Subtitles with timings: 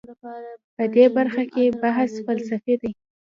[0.75, 2.91] په دې برخه کې بحث فلسفي دی.